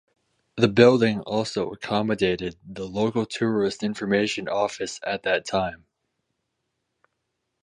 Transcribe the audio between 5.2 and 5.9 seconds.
that time.